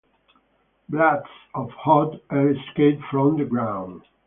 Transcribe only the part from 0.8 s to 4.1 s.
Blasts of hot air escape from the ground.